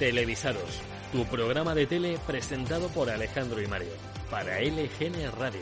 [0.00, 0.80] Televisados,
[1.12, 3.92] tu programa de tele presentado por Alejandro y Mario,
[4.30, 5.60] para LGN Radio.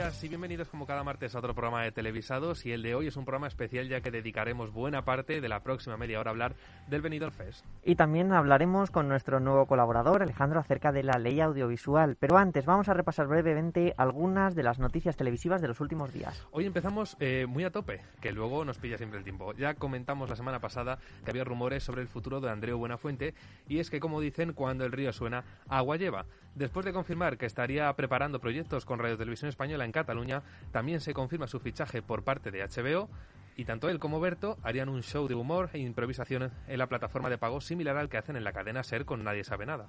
[0.00, 3.08] Días y bienvenidos como cada martes a otro programa de televisados y el de hoy
[3.08, 6.32] es un programa especial ya que dedicaremos buena parte de la próxima media hora a
[6.32, 6.54] hablar
[6.88, 7.66] del Benidorm Fest.
[7.84, 12.64] Y también hablaremos con nuestro nuevo colaborador Alejandro acerca de la ley audiovisual, pero antes
[12.64, 16.46] vamos a repasar brevemente algunas de las noticias televisivas de los últimos días.
[16.50, 19.52] Hoy empezamos eh, muy a tope, que luego nos pilla siempre el tiempo.
[19.52, 23.34] Ya comentamos la semana pasada que había rumores sobre el futuro de Andreu Buenafuente
[23.68, 26.24] y es que como dicen cuando el río suena, agua lleva.
[26.54, 31.14] Después de confirmar que estaría preparando proyectos con Radio Televisión Española en Cataluña, también se
[31.14, 33.08] confirma su fichaje por parte de HBO
[33.56, 37.28] y tanto él como Berto harían un show de humor e improvisación en la plataforma
[37.28, 39.88] de pago similar al que hacen en la cadena Ser con Nadie sabe nada.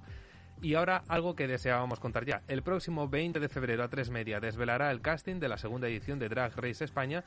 [0.62, 2.42] Y ahora algo que deseábamos contar ya.
[2.48, 6.20] El próximo 20 de febrero a 3 media desvelará el casting de la segunda edición
[6.20, 7.24] de Drag Race España,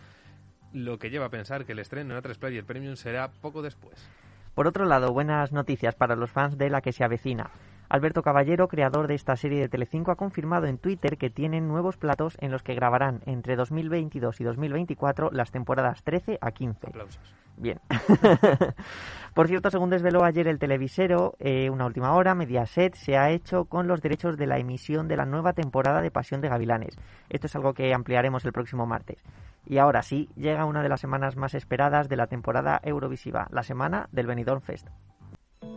[0.72, 4.08] lo que lleva a pensar que el estreno en A3 Player Premium será poco después.
[4.54, 7.50] Por otro lado, buenas noticias para los fans de La que se avecina.
[7.94, 11.96] Alberto Caballero, creador de esta serie de Telecinco, ha confirmado en Twitter que tienen nuevos
[11.96, 16.88] platos en los que grabarán entre 2022 y 2024 las temporadas 13 a 15.
[16.88, 17.34] Aplausos.
[17.56, 17.78] Bien.
[19.34, 23.66] Por cierto, según desveló ayer el televisero, eh, una última hora, Mediaset se ha hecho
[23.66, 26.98] con los derechos de la emisión de la nueva temporada de Pasión de Gavilanes.
[27.28, 29.22] Esto es algo que ampliaremos el próximo martes.
[29.66, 33.62] Y ahora sí, llega una de las semanas más esperadas de la temporada Eurovisiva, la
[33.62, 34.88] semana del Benidorm Fest.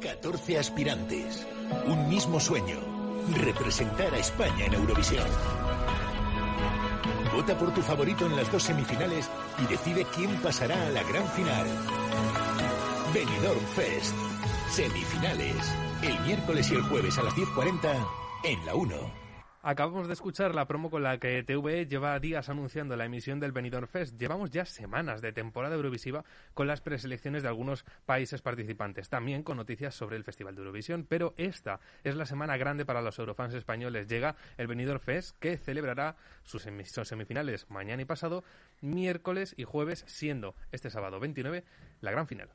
[0.01, 1.45] 14 aspirantes.
[1.85, 2.79] Un mismo sueño.
[3.43, 5.27] Representar a España en Eurovisión.
[7.33, 9.29] Vota por tu favorito en las dos semifinales
[9.63, 11.67] y decide quién pasará a la gran final.
[13.13, 14.15] Benidorm Fest.
[14.69, 15.55] Semifinales.
[16.01, 18.07] El miércoles y el jueves a las 10.40
[18.43, 19.26] en la 1.
[19.63, 23.51] Acabamos de escuchar la promo con la que TVE lleva días anunciando la emisión del
[23.51, 24.15] Benidorm Fest.
[24.17, 29.57] Llevamos ya semanas de temporada eurovisiva con las preselecciones de algunos países participantes, también con
[29.57, 33.55] noticias sobre el Festival de Eurovisión, pero esta es la semana grande para los eurofans
[33.55, 34.07] españoles.
[34.07, 38.43] Llega el Benidorm Fest que celebrará sus, sus semifinales mañana y pasado,
[38.81, 41.63] miércoles y jueves, siendo este sábado 29
[42.01, 42.49] la gran final.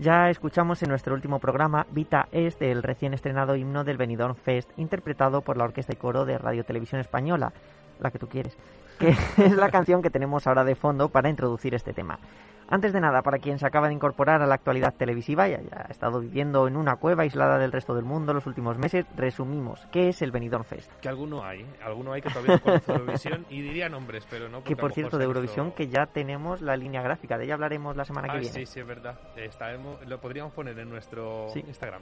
[0.00, 4.68] Ya escuchamos en nuestro último programa Vita Est, el recién estrenado himno del Benidorm Fest,
[4.76, 7.52] interpretado por la Orquesta y Coro de Radio Televisión Española,
[8.00, 8.56] la que tú quieres,
[8.98, 12.18] que es la canción que tenemos ahora de fondo para introducir este tema.
[12.68, 15.86] Antes de nada, para quien se acaba de incorporar a la actualidad televisiva y haya
[15.90, 20.08] estado viviendo en una cueva aislada del resto del mundo los últimos meses, resumimos qué
[20.08, 20.90] es el Benidorm Fest.
[21.00, 24.62] Que alguno hay, alguno hay que todavía no conoce Eurovisión y diría nombres, pero no.
[24.64, 28.04] Que por cierto, de Eurovisión, que ya tenemos la línea gráfica, de ella hablaremos la
[28.04, 28.54] semana que Ah, viene.
[28.54, 29.18] sí, sí, es verdad.
[29.36, 31.60] Estaremos- lo podríamos poner en nuestro Sí.
[31.66, 32.00] Instagram.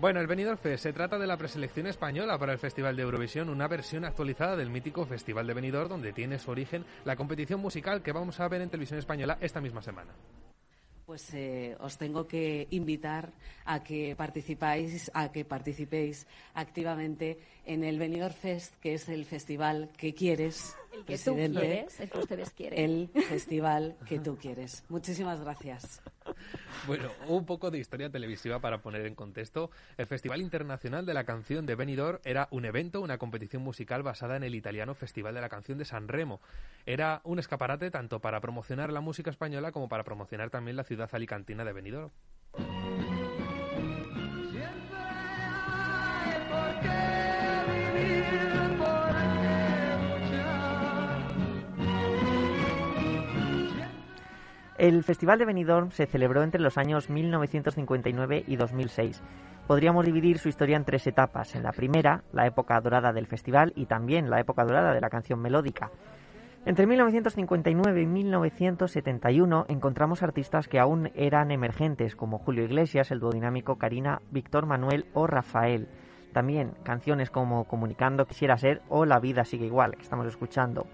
[0.00, 3.48] Bueno, el Benidorm Fest se trata de la preselección española para el Festival de Eurovisión,
[3.48, 8.02] una versión actualizada del mítico Festival de Benidorm, donde tiene su origen la competición musical
[8.02, 10.12] que vamos a ver en televisión española esta misma semana.
[11.06, 13.32] Pues eh, os tengo que invitar
[13.64, 19.90] a que participáis, a que participéis activamente en el Benidorm Fest, que es el festival
[19.96, 22.78] que quieres, El que tú quieres, el que ustedes quieren.
[22.78, 24.84] el festival que tú quieres.
[24.88, 26.00] Muchísimas gracias.
[26.86, 29.70] Bueno, un poco de historia televisiva para poner en contexto.
[29.96, 34.36] El Festival Internacional de la Canción de Benidorm era un evento, una competición musical basada
[34.36, 36.40] en el italiano Festival de la Canción de San Remo.
[36.84, 41.08] Era un escaparate tanto para promocionar la música española como para promocionar también la ciudad
[41.12, 42.10] alicantina de Benidorm.
[54.82, 59.22] El Festival de Benidorm se celebró entre los años 1959 y 2006.
[59.68, 61.54] Podríamos dividir su historia en tres etapas.
[61.54, 65.08] En la primera, la época dorada del festival y también la época dorada de la
[65.08, 65.92] canción melódica.
[66.66, 73.78] Entre 1959 y 1971 encontramos artistas que aún eran emergentes, como Julio Iglesias, el duodinámico
[73.78, 75.86] Karina, Víctor Manuel o Rafael.
[76.32, 80.88] También canciones como Comunicando Quisiera Ser o La Vida Sigue Igual, que estamos escuchando.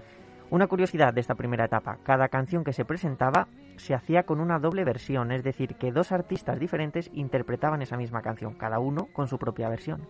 [0.51, 4.59] Una curiosidad de esta primera etapa, cada canción que se presentaba se hacía con una
[4.59, 9.29] doble versión, es decir, que dos artistas diferentes interpretaban esa misma canción, cada uno con
[9.29, 10.09] su propia versión.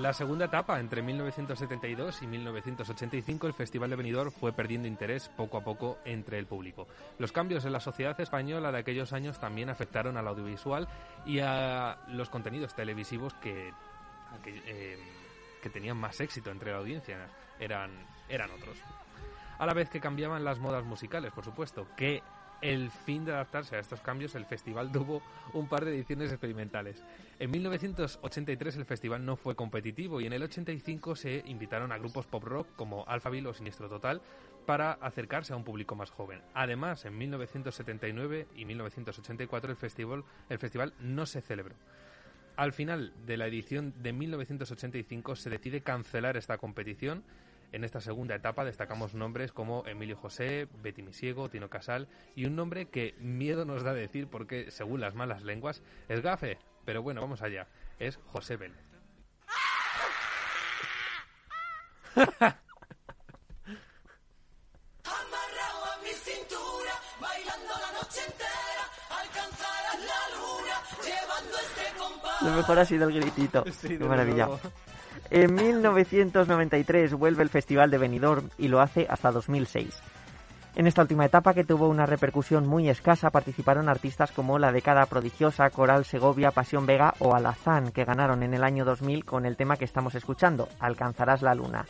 [0.00, 5.58] La segunda etapa, entre 1972 y 1985, el Festival de Benidorm fue perdiendo interés poco
[5.58, 6.88] a poco entre el público.
[7.18, 10.88] Los cambios en la sociedad española de aquellos años también afectaron al audiovisual
[11.26, 13.74] y a los contenidos televisivos que,
[14.42, 17.28] que, eh, tenían más éxito entre la audiencia.
[17.58, 17.90] Eran,
[18.26, 18.78] eran otros.
[19.58, 22.22] A la vez que cambiaban las modas musicales, por supuesto, que
[22.62, 25.22] el fin de adaptarse a estos cambios, el festival tuvo
[25.52, 27.02] un par de ediciones experimentales.
[27.38, 32.26] En 1983 el festival no fue competitivo y en el 85 se invitaron a grupos
[32.26, 34.20] pop rock como Alphaville o Sinistro Total
[34.66, 36.42] para acercarse a un público más joven.
[36.54, 41.74] Además, en 1979 y 1984 el festival, el festival no se celebró.
[42.56, 47.24] Al final de la edición de 1985 se decide cancelar esta competición.
[47.72, 52.56] En esta segunda etapa destacamos nombres como Emilio José, Betty Misiego, Tino Casal y un
[52.56, 56.58] nombre que miedo nos da decir porque, según las malas lenguas, es gafe.
[56.84, 57.68] Pero bueno, vamos allá.
[57.98, 58.90] Es José Vélez.
[72.42, 73.64] Lo mejor ha sido el gritito.
[73.82, 74.48] Qué maravilla.
[75.30, 80.02] En 1993 vuelve el Festival de Benidorm y lo hace hasta 2006.
[80.76, 85.04] En esta última etapa, que tuvo una repercusión muy escasa, participaron artistas como La Década
[85.06, 89.56] Prodigiosa, Coral Segovia, Pasión Vega o Alazán, que ganaron en el año 2000 con el
[89.56, 91.86] tema que estamos escuchando, Alcanzarás la Luna.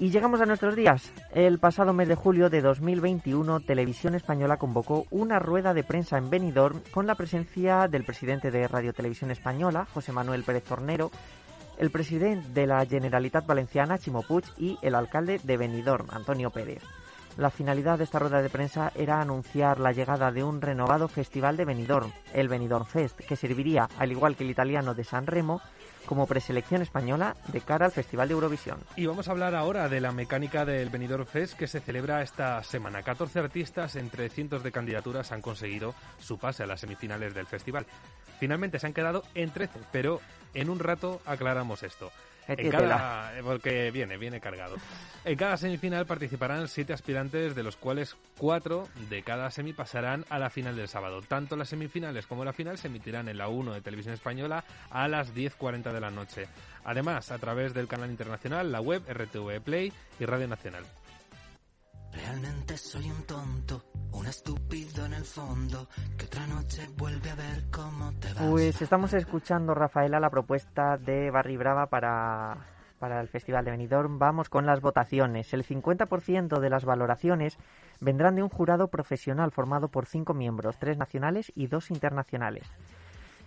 [0.00, 1.12] Y llegamos a nuestros días.
[1.30, 6.30] El pasado mes de julio de 2021, Televisión Española convocó una rueda de prensa en
[6.30, 11.10] Benidorm con la presencia del presidente de Radio Televisión Española, José Manuel Pérez Tornero,
[11.80, 16.82] el presidente de la Generalitat Valenciana, Chimo Puig, y el alcalde de Benidorm, Antonio Pérez.
[17.38, 21.56] La finalidad de esta rueda de prensa era anunciar la llegada de un renovado festival
[21.56, 25.62] de Benidorm, el Benidorm Fest, que serviría, al igual que el italiano de San Remo,
[26.04, 28.78] como preselección española de cara al Festival de Eurovisión.
[28.96, 32.62] Y vamos a hablar ahora de la mecánica del Benidorm Fest que se celebra esta
[32.62, 33.02] semana.
[33.02, 37.86] 14 artistas entre cientos de candidaturas han conseguido su pase a las semifinales del festival.
[38.40, 40.20] Finalmente se han quedado en 13, pero
[40.54, 42.10] en un rato aclaramos esto.
[42.48, 44.76] En cada, porque viene, viene cargado.
[45.24, 50.38] En cada semifinal participarán siete aspirantes, de los cuales cuatro de cada semi pasarán a
[50.38, 51.20] la final del sábado.
[51.22, 55.06] Tanto las semifinales como la final se emitirán en la 1 de Televisión Española a
[55.06, 56.48] las 10.40 de la noche.
[56.82, 60.84] Además, a través del canal internacional, la web RTV Play y Radio Nacional.
[62.12, 67.64] Realmente soy un tonto, un estúpido en el fondo, que otra noche vuelve a ver
[67.70, 68.50] cómo te vas.
[68.50, 72.56] Pues estamos escuchando, Rafaela, la propuesta de Barry Brava para,
[72.98, 74.18] para el Festival de Benidorm.
[74.18, 75.52] Vamos con las votaciones.
[75.54, 77.58] El 50% de las valoraciones
[78.00, 82.66] vendrán de un jurado profesional formado por cinco miembros, tres nacionales y dos internacionales.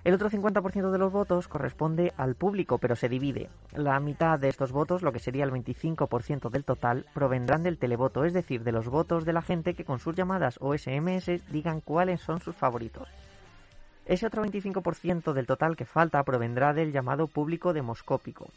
[0.03, 3.49] El otro 50% de los votos corresponde al público, pero se divide.
[3.73, 8.25] La mitad de estos votos, lo que sería el 25% del total, provendrán del televoto,
[8.25, 11.79] es decir, de los votos de la gente que con sus llamadas o SMS digan
[11.79, 13.07] cuáles son sus favoritos.
[14.05, 18.47] Ese otro 25% del total que falta provendrá del llamado público demoscópico.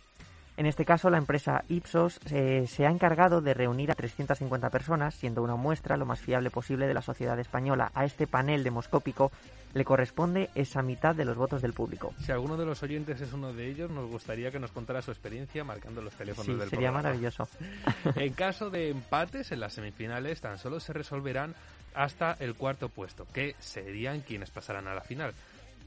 [0.57, 5.15] En este caso, la empresa Ipsos eh, se ha encargado de reunir a 350 personas,
[5.15, 7.91] siendo una muestra lo más fiable posible de la sociedad española.
[7.95, 9.31] A este panel demoscópico
[9.75, 12.15] le corresponde esa mitad de los votos del público.
[12.21, 15.11] Si alguno de los oyentes es uno de ellos, nos gustaría que nos contara su
[15.11, 17.03] experiencia marcando los teléfonos sí, del sería programa.
[17.03, 17.47] maravilloso.
[18.17, 21.55] en caso de empates en las semifinales, tan solo se resolverán
[21.95, 25.35] hasta el cuarto puesto, que serían quienes pasarán a la final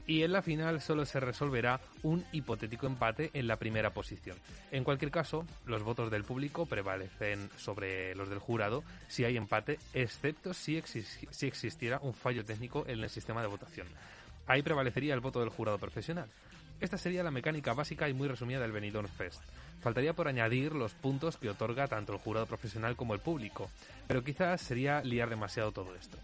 [0.06, 4.36] y en la final solo se resolverá un hipotético empate en la primera posición.
[4.72, 9.78] En cualquier caso, los votos del público prevalecen sobre los del jurado si hay empate,
[9.94, 13.86] excepto si, exis- si existiera un fallo técnico en el sistema de votación.
[14.46, 16.28] Ahí prevalecería el voto del jurado profesional.
[16.80, 19.42] Esta sería la mecánica básica y muy resumida del Benidorm Fest.
[19.82, 23.70] Faltaría por añadir los puntos que otorga tanto el jurado profesional como el público,
[24.08, 26.16] pero quizás sería liar demasiado todo esto.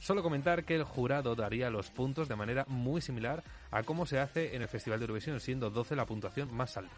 [0.00, 4.18] Solo comentar que el jurado daría los puntos de manera muy similar a cómo se
[4.18, 6.96] hace en el Festival de Eurovisión, siendo 12 la puntuación más alta.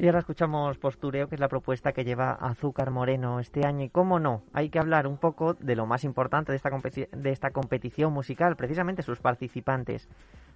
[0.00, 3.84] Y ahora escuchamos Postureo, que es la propuesta que lleva Azúcar Moreno este año.
[3.84, 7.30] Y cómo no, hay que hablar un poco de lo más importante de esta, de
[7.32, 10.08] esta competición musical, precisamente sus participantes.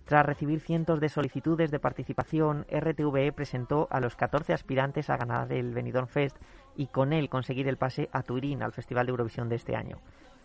[0.05, 5.53] Tras recibir cientos de solicitudes de participación, RTVE presentó a los 14 aspirantes a ganar
[5.53, 6.37] el Benidorm Fest
[6.77, 9.99] y con él conseguir el pase a Turín al Festival de Eurovisión de este año.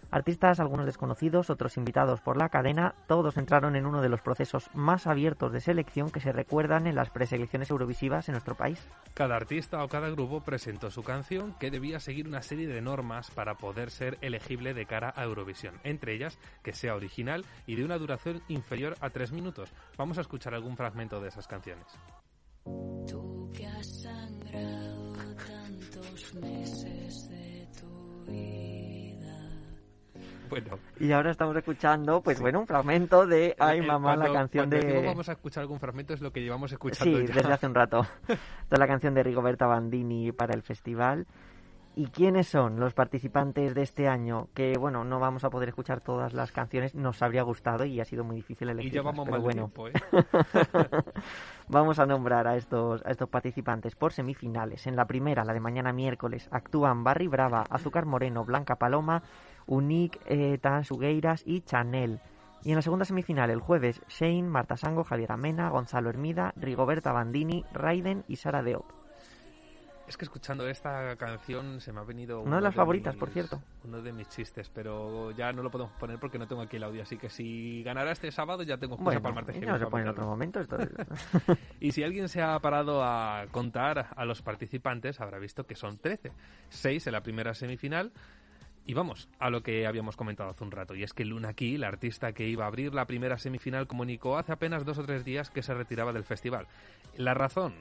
[0.09, 4.69] Artistas, algunos desconocidos, otros invitados por la cadena, todos entraron en uno de los procesos
[4.73, 8.87] más abiertos de selección que se recuerdan en las preselecciones eurovisivas en nuestro país.
[9.13, 13.31] Cada artista o cada grupo presentó su canción que debía seguir una serie de normas
[13.31, 17.83] para poder ser elegible de cara a Eurovisión, entre ellas que sea original y de
[17.83, 19.73] una duración inferior a tres minutos.
[19.97, 21.85] Vamos a escuchar algún fragmento de esas canciones.
[23.07, 25.86] Tú que has sangrado tantos
[30.49, 34.69] Bueno, Y ahora estamos escuchando, pues bueno, un fragmento de Ay eh, Mamá, la canción
[34.69, 35.07] cuando digo de...
[35.07, 37.33] vamos a escuchar algún fragmento es lo que llevamos escuchando Sí, ya.
[37.33, 38.05] desde hace un rato.
[38.69, 41.25] Es la canción de Rigoberta Bandini para el festival.
[41.99, 44.49] ¿Y quiénes son los participantes de este año?
[44.53, 48.05] Que, bueno, no vamos a poder escuchar todas las canciones, nos habría gustado y ha
[48.05, 48.91] sido muy difícil elegir.
[48.91, 49.93] Y ya vamos pero mal de bueno, tiempo, ¿eh?
[51.69, 54.85] vamos a nombrar a estos, a estos participantes por semifinales.
[54.85, 59.23] En la primera, la de mañana miércoles, actúan Barry Brava, Azúcar Moreno, Blanca Paloma,
[59.67, 62.19] Unique, eh, Sugueiras y Chanel.
[62.63, 67.11] Y en la segunda semifinal, el jueves, Shane, Marta Sango, Javier Amena, Gonzalo Hermida, Rigoberta
[67.11, 68.85] Bandini, Raiden y Sara Deop.
[70.07, 72.41] Es que escuchando esta canción se me ha venido...
[72.41, 73.61] Una de las favoritas, por cierto.
[73.83, 76.83] Uno de mis chistes, pero ya no lo podemos poner porque no tengo aquí el
[76.83, 79.77] audio, así que si ganara este sábado ya tengo excusa Bueno, para el martes no
[79.77, 80.61] se pone en otro momento.
[80.61, 80.89] Esto es-
[81.81, 85.97] Y si alguien se ha parado a contar a los participantes, habrá visto que son
[85.97, 86.31] 13.
[86.69, 88.13] 6 en la primera semifinal.
[88.89, 91.77] Y vamos a lo que habíamos comentado hace un rato, y es que Luna Key,
[91.77, 95.25] la artista que iba a abrir la primera semifinal, comunicó hace apenas dos o tres
[95.25, 96.67] días que se retiraba del festival.
[97.17, 97.73] La razón,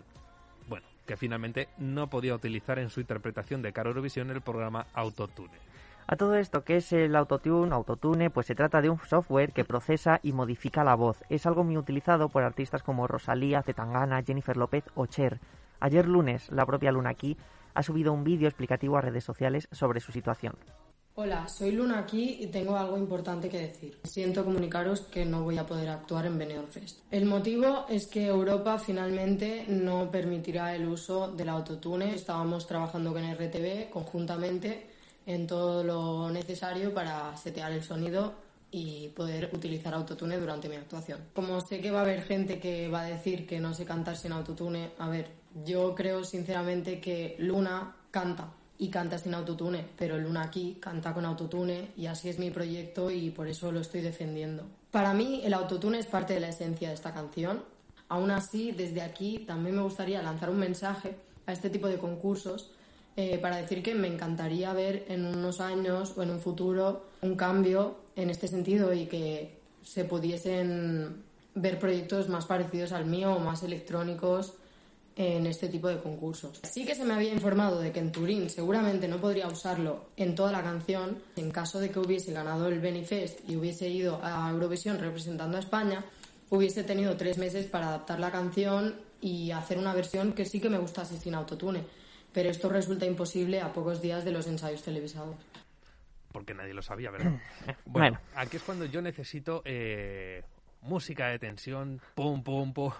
[0.68, 5.60] bueno, que finalmente no podía utilizar en su interpretación de Caro Eurovisión el programa Autotune.
[6.08, 7.72] A todo esto, ¿qué es el autotune?
[7.72, 11.22] Autotune, pues se trata de un software que procesa y modifica la voz.
[11.28, 15.38] Es algo muy utilizado por artistas como Rosalía, Zetangana, Jennifer López o Cher.
[15.78, 17.36] Ayer lunes, la propia Luna Key
[17.74, 20.54] ha subido un vídeo explicativo a redes sociales sobre su situación.
[21.18, 23.98] Hola, soy Luna aquí y tengo algo importante que decir.
[24.04, 26.98] Siento comunicaros que no voy a poder actuar en Benidorm Fest.
[27.10, 32.14] El motivo es que Europa finalmente no permitirá el uso del autotune.
[32.14, 34.90] Estábamos trabajando con RTV conjuntamente
[35.24, 38.34] en todo lo necesario para setear el sonido
[38.70, 41.18] y poder utilizar autotune durante mi actuación.
[41.32, 44.18] Como sé que va a haber gente que va a decir que no sé cantar
[44.18, 45.30] sin autotune, a ver,
[45.64, 51.24] yo creo sinceramente que Luna canta y canta sin autotune, pero Luna aquí canta con
[51.24, 54.64] autotune y así es mi proyecto y por eso lo estoy defendiendo.
[54.90, 57.62] Para mí el autotune es parte de la esencia de esta canción.
[58.08, 61.16] Aún así, desde aquí también me gustaría lanzar un mensaje
[61.46, 62.70] a este tipo de concursos
[63.16, 67.34] eh, para decir que me encantaría ver en unos años o en un futuro un
[67.34, 71.22] cambio en este sentido y que se pudiesen
[71.54, 74.54] ver proyectos más parecidos al mío o más electrónicos
[75.16, 76.60] en este tipo de concursos.
[76.62, 80.34] Sí que se me había informado de que en Turín seguramente no podría usarlo en
[80.34, 81.18] toda la canción.
[81.36, 85.60] En caso de que hubiese ganado el Benifest y hubiese ido a Eurovisión representando a
[85.60, 86.04] España,
[86.50, 90.68] hubiese tenido tres meses para adaptar la canción y hacer una versión que sí que
[90.68, 91.84] me gustase sin autotune.
[92.34, 95.36] Pero esto resulta imposible a pocos días de los ensayos televisados.
[96.30, 97.40] Porque nadie lo sabía, ¿verdad?
[97.86, 98.20] Bueno.
[98.34, 100.42] aquí es cuando yo necesito eh,
[100.82, 102.92] música de tensión, pum, pum, pum,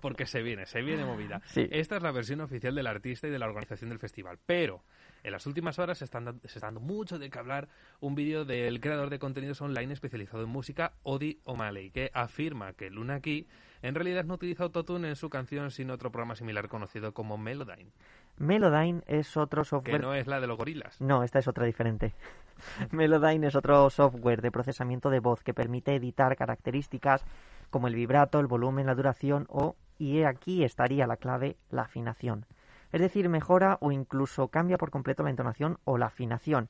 [0.00, 1.40] porque se viene, se viene movida.
[1.46, 1.68] Sí.
[1.70, 4.82] Esta es la versión oficial del artista y de la organización del festival, pero
[5.22, 7.68] en las últimas horas se, están, se está dando mucho de qué hablar
[8.00, 12.90] un vídeo del creador de contenidos online especializado en música, Odi O'Malley, que afirma que
[12.90, 13.46] Luna Key
[13.82, 17.92] en realidad no utiliza autotune en su canción, sino otro programa similar conocido como Melodyne,
[18.40, 20.00] Melodyne es otro que software...
[20.00, 20.98] no es la de los gorilas.
[21.00, 22.14] No, esta es otra diferente.
[22.90, 27.24] Melodyne es otro software de procesamiento de voz que permite editar características
[27.70, 32.46] como el vibrato, el volumen, la duración o, y aquí estaría la clave, la afinación.
[32.92, 36.68] Es decir, mejora o incluso cambia por completo la entonación o la afinación.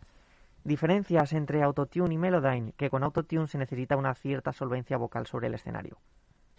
[0.65, 5.47] Diferencias entre Autotune y Melodyne, que con Autotune se necesita una cierta solvencia vocal sobre
[5.47, 5.99] el escenario.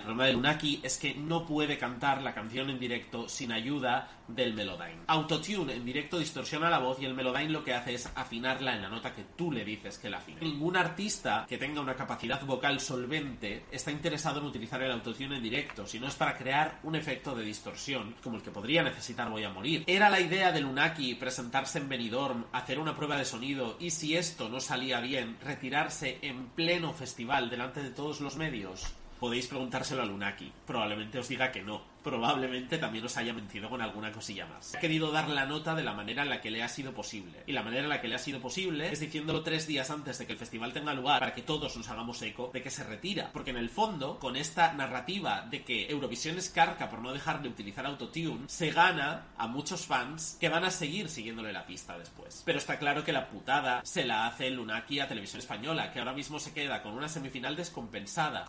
[0.01, 4.09] El problema de Lunaki es que no puede cantar la canción en directo sin ayuda
[4.27, 5.03] del Melodyne.
[5.05, 8.81] Autotune en directo distorsiona la voz y el Melodyne lo que hace es afinarla en
[8.81, 10.41] la nota que tú le dices que la afine.
[10.41, 15.43] Ningún artista que tenga una capacidad vocal solvente está interesado en utilizar el autotune en
[15.43, 19.43] directo, sino es para crear un efecto de distorsión como el que podría necesitar Voy
[19.43, 19.83] a morir.
[19.85, 24.17] Era la idea de Lunaki presentarse en Benidorm, hacer una prueba de sonido y si
[24.17, 28.95] esto no salía bien, retirarse en pleno festival delante de todos los medios.
[29.21, 30.51] Podéis preguntárselo a Lunaki.
[30.65, 31.79] Probablemente os diga que no.
[32.01, 34.73] Probablemente también os haya mentido con alguna cosilla más.
[34.73, 37.43] Ha querido dar la nota de la manera en la que le ha sido posible.
[37.45, 40.17] Y la manera en la que le ha sido posible es diciéndolo tres días antes
[40.17, 42.83] de que el festival tenga lugar para que todos nos hagamos eco de que se
[42.83, 43.29] retira.
[43.31, 47.43] Porque en el fondo, con esta narrativa de que Eurovisión es carca por no dejar
[47.43, 51.95] de utilizar autotune, se gana a muchos fans que van a seguir siguiéndole la pista
[51.95, 52.41] después.
[52.43, 56.13] Pero está claro que la putada se la hace Lunaki a Televisión Española, que ahora
[56.13, 58.47] mismo se queda con una semifinal descompensada.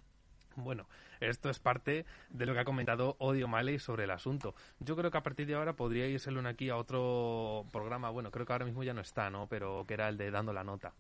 [0.57, 0.87] Bueno,
[1.21, 4.55] esto es parte de lo que ha comentado Odio Maley sobre el asunto.
[4.81, 8.11] Yo creo que a partir de ahora podría irse Luna aquí a otro programa.
[8.11, 9.47] Bueno, creo que ahora mismo ya no está, ¿no?
[9.49, 10.93] Pero que era el de Dando la Nota.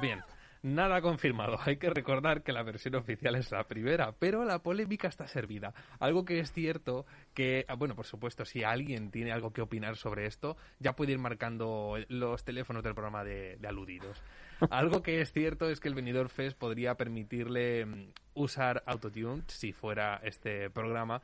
[0.00, 0.22] Bien.
[0.62, 1.58] Nada confirmado.
[1.64, 5.72] Hay que recordar que la versión oficial es la primera, pero la polémica está servida.
[6.00, 9.96] Algo que es cierto que, ah, bueno, por supuesto, si alguien tiene algo que opinar
[9.96, 14.22] sobre esto, ya puede ir marcando los teléfonos del programa de, aludidos.
[14.70, 19.72] Algo que es cierto es que el Benidorm Fest podría permitirle mm, usar Autotune si
[19.72, 21.22] fuera este programa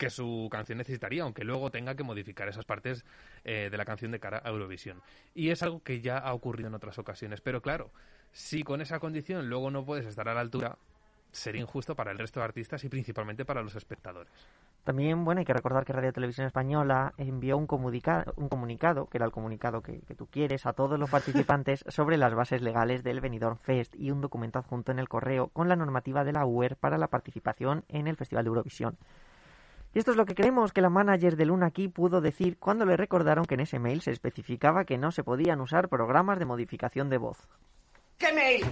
[0.00, 3.04] que su canción necesitaría, aunque luego tenga que modificar esas partes
[3.44, 5.02] eh, de la canción de cara a Eurovisión.
[5.34, 7.42] Y es algo que ya ha ocurrido en otras ocasiones.
[7.42, 7.92] Pero claro,
[8.32, 10.76] si con esa condición luego no puedes estar a la altura,
[11.32, 14.32] sería injusto para el resto de artistas y principalmente para los espectadores.
[14.84, 19.18] También, bueno, hay que recordar que Radio Televisión Española envió un, comunicado, un comunicado, que
[19.18, 23.04] era el comunicado que, que, tú quieres, a todos los participantes sobre las bases legales
[23.04, 26.46] del Benidorm Fest y un documento adjunto en el correo con la normativa de la
[26.46, 28.96] UER para la participación en el Festival de Eurovisión.
[29.92, 32.86] Y esto es lo que creemos que la manager de Luna aquí pudo decir cuando
[32.86, 36.46] le recordaron que en ese mail se especificaba que no se podían usar programas de
[36.46, 37.48] modificación de voz.
[38.20, 38.66] ¿Qué mail?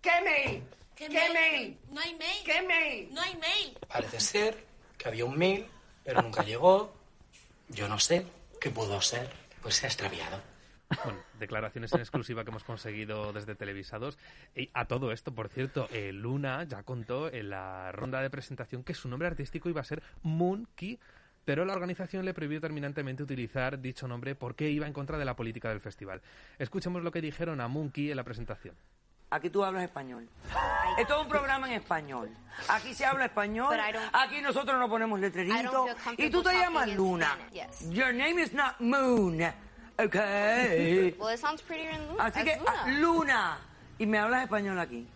[0.00, 0.62] ¿Qué mail?
[0.96, 1.32] ¿Qué, ¿Qué mail?
[1.34, 1.78] mail?
[1.90, 2.42] No hay mail.
[2.42, 3.08] ¿Qué mail?
[3.12, 3.78] No hay mail.
[3.86, 4.64] Parece ser
[4.96, 5.66] que había un mail,
[6.02, 6.90] pero nunca llegó.
[7.68, 8.24] Yo no sé
[8.58, 9.28] qué pudo ser.
[9.60, 10.40] Pues se ha extraviado.
[11.04, 14.18] Bueno, declaraciones en exclusiva que hemos conseguido desde televisados.
[14.56, 18.84] Y a todo esto, por cierto, eh, Luna ya contó en la ronda de presentación
[18.84, 20.98] que su nombre artístico iba a ser Monkey,
[21.44, 25.36] pero la organización le prohibió terminantemente utilizar dicho nombre porque iba en contra de la
[25.36, 26.22] política del festival.
[26.58, 28.74] Escuchemos lo que dijeron a Monkey en la presentación.
[29.30, 30.28] Aquí tú hablas español.
[30.98, 32.28] Esto es un programa en español.
[32.68, 33.74] Aquí se habla español.
[34.12, 35.88] Aquí nosotros no ponemos letreritos.
[36.18, 37.38] Y tú te llamas Luna.
[37.88, 39.40] Your name is not Moon.
[39.98, 41.14] Okay.
[41.18, 42.24] Well, it sounds prettier in Luna.
[42.24, 42.98] Así as que, Luna.
[43.00, 43.58] Luna.
[43.98, 45.06] Y me hablas español aquí.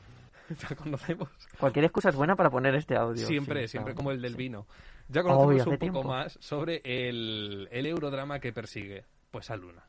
[0.69, 1.29] Ya conocemos.
[1.59, 3.27] Cualquier excusa es buena para poner este audio.
[3.27, 3.97] Siempre, sí, siempre claro.
[3.97, 4.39] como el del Sí.
[4.39, 4.67] vino.
[5.09, 6.03] Ya conocemos un poco tiempo.
[6.05, 9.05] más sobre el, el eurodrama que persigue.
[9.31, 9.85] Pues a Luna.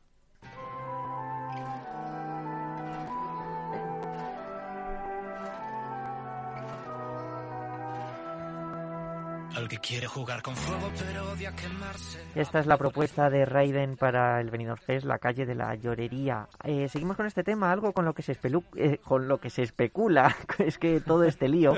[9.58, 12.24] Al que quiere jugar con fuego pero odia quemarse.
[12.36, 16.46] Esta es la propuesta de Raiden para el Benidorm Fest, la calle de la llorería.
[16.62, 18.38] Eh, seguimos con este tema, algo con lo que se
[18.76, 21.72] eh, con lo que se especula, es que todo este lío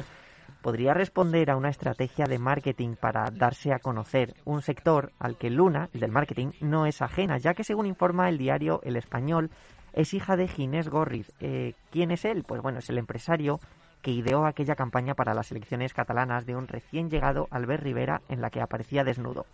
[0.61, 5.49] podría responder a una estrategia de marketing para darse a conocer, un sector al que
[5.49, 9.51] Luna, el del marketing, no es ajena, ya que según informa el diario El Español,
[9.95, 11.33] es hija de Ginés Gorriz.
[11.41, 12.45] Eh, ¿Quién es él?
[12.47, 13.59] Pues bueno, es el empresario
[14.03, 18.41] que ideó aquella campaña para las elecciones catalanas de un recién llegado Albert Rivera en
[18.41, 19.47] la que aparecía desnudo.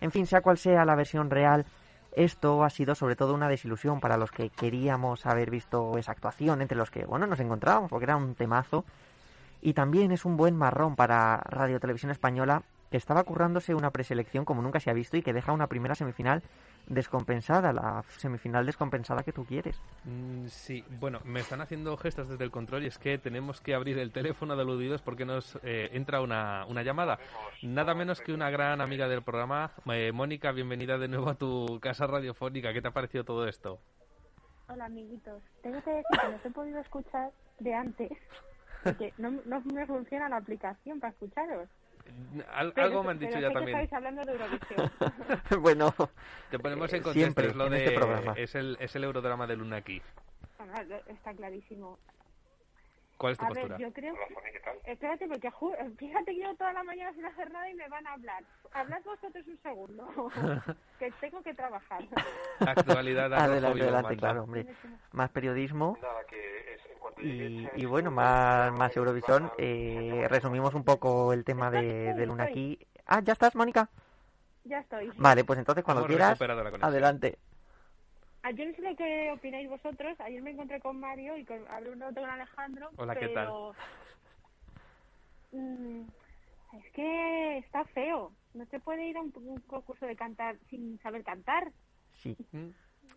[0.00, 1.66] En fin, sea cual sea la versión real,
[2.12, 6.62] esto ha sido sobre todo una desilusión para los que queríamos haber visto esa actuación,
[6.62, 8.84] entre los que, bueno, nos encontrábamos, porque era un temazo.
[9.60, 14.44] Y también es un buen marrón para Radio Televisión Española, que estaba currándose una preselección
[14.44, 16.42] como nunca se ha visto y que deja una primera semifinal
[16.86, 19.80] descompensada, la semifinal descompensada que tú quieres.
[20.04, 23.74] Mm, sí, bueno, me están haciendo gestos desde el control y es que tenemos que
[23.74, 27.18] abrir el teléfono de aludidos porque nos eh, entra una, una llamada.
[27.62, 29.72] Nada menos que una gran amiga del programa.
[29.92, 32.72] Eh, Mónica, bienvenida de nuevo a tu casa radiofónica.
[32.72, 33.80] ¿Qué te ha parecido todo esto?
[34.68, 35.42] Hola, amiguitos.
[35.62, 38.10] Tengo que decir que no he podido escuchar de antes,
[38.84, 41.68] porque no, no me funciona la aplicación para escucharos.
[42.54, 43.78] Al- Pero- algo me han dicho pero ya sé que también.
[43.78, 44.90] estáis hablando de Eurovisión.
[45.62, 45.94] bueno,
[46.50, 48.32] Te ponemos en eh, contexto, siempre es lo en de este programa.
[48.36, 50.00] es el es el eurodrama de Luna aquí.
[51.06, 51.98] Está clarísimo.
[53.18, 53.76] ¿Cuál es tu A postura?
[53.76, 54.90] ver, yo creo que...
[54.92, 58.06] Espérate, porque ju- fíjate que yo toda la mañana sin hacer nada y me van
[58.06, 58.42] a hablar.
[58.72, 60.30] Hablad vosotros un segundo,
[60.98, 62.00] que tengo que trabajar.
[62.60, 64.66] Actualidad adelante, adelante, claro, hombre.
[65.12, 65.98] Más periodismo
[67.18, 69.50] y, y bueno, más, más Eurovisión.
[69.58, 72.78] Eh, resumimos un poco el tema de, de Luna aquí.
[73.06, 73.90] Ah, ¿ya estás, Mónica?
[74.64, 75.10] Ya estoy.
[75.16, 76.40] Vale, pues entonces cuando Hemos quieras,
[76.82, 77.38] adelante.
[78.48, 80.18] Ah, Yo no sé lo que opináis vosotros.
[80.20, 82.88] Ayer me encontré con Mario y con, hablé un rato con Alejandro.
[82.96, 83.74] Hola, ¿qué pero...
[85.52, 86.00] Mm,
[86.72, 88.32] es que está feo.
[88.54, 91.70] No se puede ir a un, un concurso de cantar sin saber cantar.
[92.14, 92.34] Sí.
[92.52, 92.68] Mm,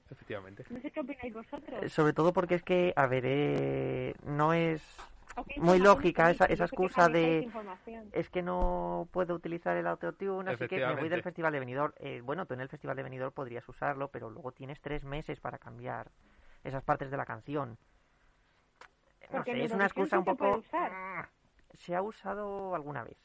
[0.09, 0.65] Efectivamente.
[0.69, 1.81] No sé qué opináis vosotros.
[1.81, 4.81] Eh, Sobre todo porque es que, a ver, eh, no es
[5.57, 7.49] Muy lógica esa, esa excusa de
[8.11, 11.93] es que no puedo utilizar el autotune, así que me voy del Festival de Benidorm.
[11.97, 15.39] Eh, bueno, tú en el Festival de Benidorm podrías usarlo, pero luego tienes tres meses
[15.39, 16.11] para cambiar
[16.63, 17.77] esas partes de la canción.
[19.29, 20.61] No Porque sé, es una excusa un poco...
[21.73, 23.17] Se ha usado alguna vez,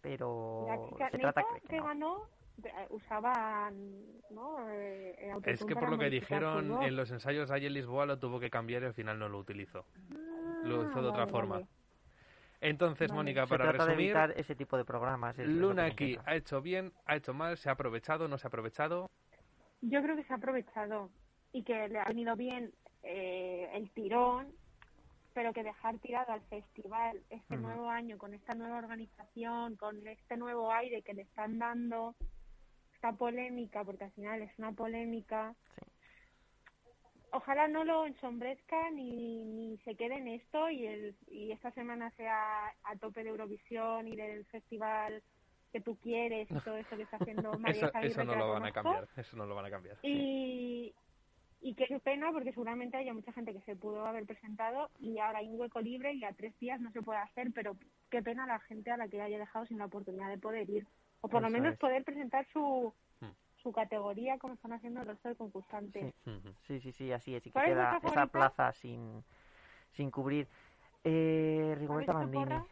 [0.00, 1.84] pero La chica se trata que que no.
[1.84, 2.28] ganó
[2.90, 3.74] usaban
[4.30, 4.68] ¿no?
[4.70, 8.18] eh, el Es que por lo que dijeron en los ensayos ahí en Lisboa lo
[8.18, 9.84] tuvo que cambiar y al final no lo utilizó.
[10.64, 11.54] Lo hizo de otra Ah, vale, forma.
[11.56, 11.66] vale.
[12.60, 13.16] Entonces, Vale.
[13.18, 15.36] Mónica, Se para de resumir, evitar ese tipo de programas.
[15.38, 18.48] es- Luna aquí ha hecho bien, ha hecho mal, se ha aprovechado, no se ha
[18.48, 19.10] aprovechado.
[19.80, 21.10] Yo creo que se ha aprovechado
[21.52, 24.52] y que le ha venido bien eh, el tirón,
[25.34, 30.36] pero que dejar tirado al festival este nuevo año con esta nueva organización, con este
[30.36, 32.14] nuevo aire que le están dando,
[33.02, 35.56] esta polémica, porque al final es una polémica.
[37.32, 42.10] Ojalá no lo ensombrezca ni, ni se quede en esto y, el, y esta semana
[42.12, 45.20] sea a tope de Eurovisión y del festival
[45.72, 48.66] que tú quieres y todo eso que está haciendo María Eso, eso no lo van
[48.66, 49.08] a cambiar.
[49.16, 49.98] Eso no lo van a cambiar.
[50.02, 50.94] Y,
[51.60, 55.40] y qué pena porque seguramente haya mucha gente que se pudo haber presentado y ahora
[55.40, 57.76] hay un hueco libre y a tres días no se puede hacer, pero
[58.10, 60.86] qué pena la gente a la que haya dejado sin la oportunidad de poder ir.
[61.22, 61.78] O por lo menos es.
[61.78, 63.30] poder presentar su, Hmm.
[63.62, 66.14] su categoría como están haciendo el resto de concursantes.
[66.66, 67.46] Sí, sí, sí, así es.
[67.46, 69.24] Y que ¿Cuál es queda esa plaza sin,
[69.92, 70.48] sin cubrir.
[71.04, 72.66] Eh, Rigoberta ¿Habéis hecho Bandini,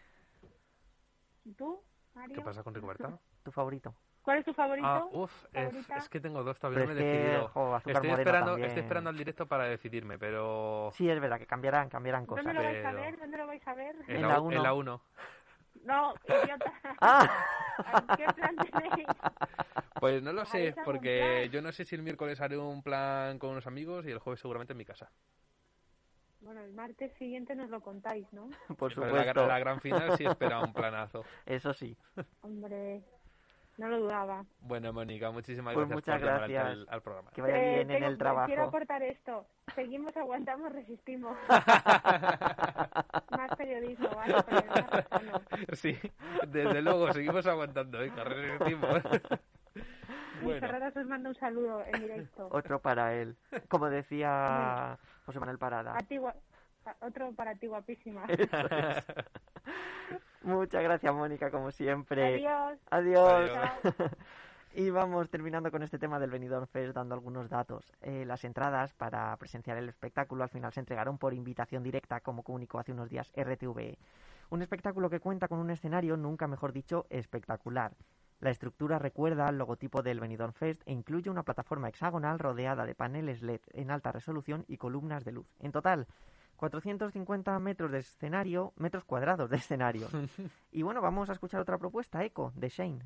[1.57, 1.83] tú,
[2.15, 2.35] Mario?
[2.37, 3.19] ¿Qué pasa con Rigoberta?
[3.43, 3.95] tu favorito.
[4.23, 4.87] ¿Cuál es tu favorito?
[4.87, 7.49] Ah, uff, es, es que tengo dos, todavía Pero no me he es que, decidido.
[7.49, 11.47] jo, Azúcar estoy, esperando, estoy esperando al directo para decidirme, pero Sí, es verdad que
[11.47, 12.45] cambiarán, cambiarán cosas.
[12.45, 13.19] ¿Dónde lo vais a ver?
[13.19, 13.97] ¿Dónde lo vais a ver?
[14.09, 14.29] en, en
[14.63, 15.03] la 1.
[15.85, 16.73] No, idiota.
[17.01, 17.29] ¡Ah!
[18.17, 19.07] ¿Qué plan tenéis?
[19.99, 22.83] Pues no lo sé, ¿Haréis algún porque yo no sé si el miércoles haré un
[22.83, 25.11] plan con unos amigos y el jueves seguramente en mi casa.
[26.41, 28.49] Bueno, el martes siguiente nos lo contáis, ¿no?
[28.79, 29.41] Por Pero supuesto.
[29.43, 31.25] la, la gran final sí espera un planazo.
[31.47, 31.97] Eso sí.
[32.41, 33.03] Hombre,
[33.81, 34.45] no lo dudaba.
[34.61, 36.73] Bueno, Mónica, muchísimas Pues gracias muchas por llamar al- gracias.
[36.73, 37.31] al, al programa.
[37.33, 38.47] Que vaya Eh, bien en tengo- el trabajo.
[38.47, 39.47] Quiero aportar esto.
[39.75, 41.37] Seguimos, aguantamos, resistimos.
[43.31, 44.35] Más periodismo, ¿vale?
[45.09, 45.43] Sano.
[45.73, 45.99] Sí,
[46.49, 48.11] desde luego, seguimos aguantando, ¿eh?
[48.17, 49.01] resistimos.
[50.43, 50.61] Bueno.
[50.61, 52.49] Ferreras os manda un saludo en directo.
[52.51, 53.37] Otro para él.
[53.69, 55.95] Como decía José Manuel Parada.
[55.97, 56.19] A ti,
[57.01, 58.25] otro para ti, guapísima.
[60.43, 62.37] Muchas gracias, Mónica, como siempre.
[62.37, 62.79] Adiós.
[62.91, 63.51] Adiós.
[63.51, 63.85] Adiós.
[64.75, 67.93] y vamos terminando con este tema del Benidorm Fest dando algunos datos.
[68.01, 72.43] Eh, las entradas para presenciar el espectáculo al final se entregaron por invitación directa, como
[72.43, 73.99] comunicó hace unos días RTVE.
[74.51, 77.93] Un espectáculo que cuenta con un escenario, nunca mejor dicho, espectacular.
[78.41, 82.95] La estructura recuerda al logotipo del Benidorm Fest e incluye una plataforma hexagonal rodeada de
[82.95, 85.47] paneles LED en alta resolución y columnas de luz.
[85.59, 86.07] En total,
[86.61, 90.09] 450 metros de escenario, metros cuadrados de escenario.
[90.71, 93.01] y bueno, vamos a escuchar otra propuesta, Echo, de Shane.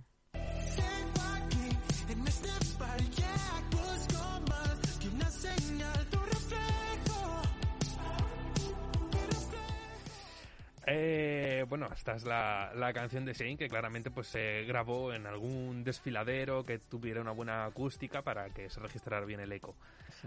[10.87, 11.34] En
[11.65, 15.27] Eh, bueno, esta es la, la canción de Shane que claramente pues se grabó en
[15.27, 19.75] algún desfiladero que tuviera una buena acústica para que se registrara bien el eco.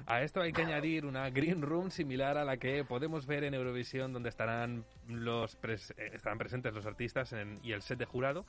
[0.05, 3.53] A esto hay que añadir una green room similar a la que podemos ver en
[3.53, 8.05] Eurovisión donde estarán los pres- eh, estarán presentes los artistas en- y el set de
[8.05, 8.45] jurado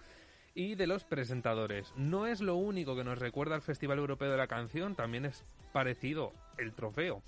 [0.55, 1.93] y de los presentadores.
[1.97, 5.45] No es lo único que nos recuerda al Festival Europeo de la Canción, también es
[5.73, 7.23] parecido el trofeo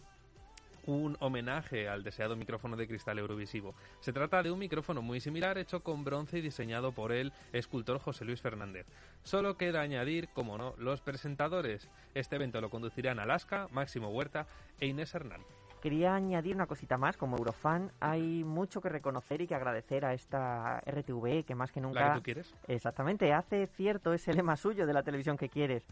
[0.87, 3.75] un homenaje al deseado micrófono de cristal eurovisivo.
[4.01, 7.99] Se trata de un micrófono muy similar hecho con bronce y diseñado por el escultor
[7.99, 8.87] José Luis Fernández.
[9.23, 11.89] Solo queda añadir, como no, los presentadores.
[12.15, 14.47] Este evento lo conducirán Alaska, Máximo Huerta
[14.81, 15.43] e Inés Hernán.
[15.81, 20.13] Quería añadir una cosita más, como Eurofan hay mucho que reconocer y que agradecer a
[20.13, 22.01] esta RTVE que más que nunca...
[22.01, 22.55] ¿La que tú quieres?
[22.69, 25.83] Exactamente, hace cierto ese lema suyo de la televisión que quieres.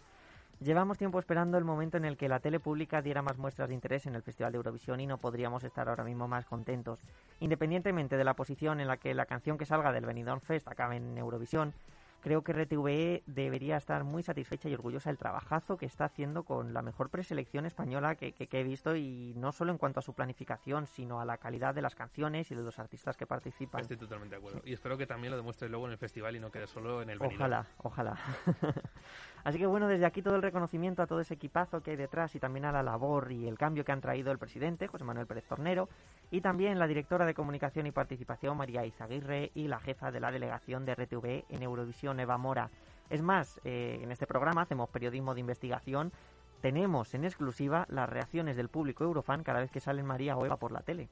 [0.60, 3.74] Llevamos tiempo esperando el momento en el que la tele pública diera más muestras de
[3.74, 6.98] interés en el Festival de Eurovisión y no podríamos estar ahora mismo más contentos.
[7.38, 10.96] Independientemente de la posición en la que la canción que salga del Benidorm Fest acabe
[10.96, 11.74] en Eurovisión,
[12.20, 16.72] creo que RTVE debería estar muy satisfecha y orgullosa del trabajazo que está haciendo con
[16.74, 20.02] la mejor preselección española que, que- que he visto y no solo en cuanto a
[20.02, 23.80] su planificación, sino a la calidad de las canciones y de los artistas que participan.
[23.82, 24.60] Estoy totalmente de acuerdo.
[24.64, 27.10] Y espero que también lo demuestre luego en el festival y no quede solo en
[27.10, 27.40] el Benidorm.
[27.42, 28.18] Ojalá, ojalá.
[29.44, 32.34] Así que bueno, desde aquí todo el reconocimiento a todo ese equipazo que hay detrás
[32.34, 35.26] y también a la labor y el cambio que han traído el presidente, José Manuel
[35.26, 35.88] Pérez Tornero,
[36.30, 40.30] y también la directora de Comunicación y Participación, María Izaguirre, y la jefa de la
[40.30, 42.70] delegación de RTV en Eurovisión, Eva Mora.
[43.10, 46.12] Es más, eh, en este programa hacemos periodismo de investigación.
[46.60, 50.56] Tenemos en exclusiva las reacciones del público eurofan cada vez que salen María o Eva
[50.56, 51.08] por la tele.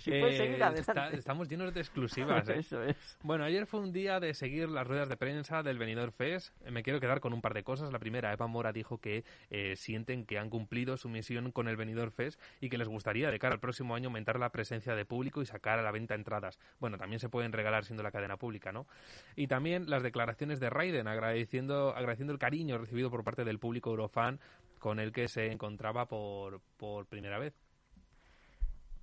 [0.04, 0.78] Si puedes seguir, adelante.
[0.78, 2.48] Eh, está- estamos llenos de exclusivas.
[2.48, 2.58] ¿eh?
[2.58, 3.18] Eso es.
[3.22, 6.54] Bueno, ayer fue un día de seguir las ruedas de prensa del Benidorm Fest.
[6.70, 7.92] Me quiero quedar con un par de cosas.
[7.92, 11.76] La primera, Eva Mora dijo que eh, sienten que han cumplido su misión con el
[11.76, 15.04] Benidorm Fest y que les gustaría de cara al próximo año aumentar la presencia de
[15.04, 16.58] público y sacar a la venta entradas.
[16.78, 18.86] Bueno, también se pueden regalar siendo la cadena pública, ¿no?
[19.36, 23.90] Y también las declaraciones de Raiden agradeciendo, agradeciendo el cariño recibido por parte del público
[23.90, 24.40] eurofan
[24.78, 27.54] con el que se encontraba por, por primera vez.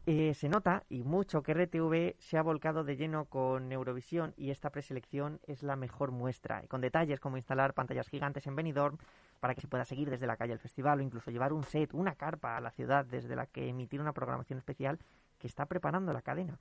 [0.09, 4.51] Eh, se nota y mucho que RTV se ha volcado de lleno con Eurovisión y
[4.51, 8.99] esta preselección es la mejor muestra, con detalles como instalar pantallas gigantes en Benidorm
[9.41, 11.93] para que se pueda seguir desde la calle al festival o incluso llevar un set,
[11.93, 14.97] una carpa a la ciudad desde la que emitir una programación especial
[15.39, 16.57] que está preparando la cadena.